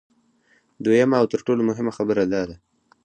دویمه 0.83 1.15
او 1.21 1.25
تر 1.31 1.39
ټولو 1.45 1.61
مهمه 1.69 1.91
خبره 1.97 2.23
دا 2.33 2.41
ده 2.49 2.55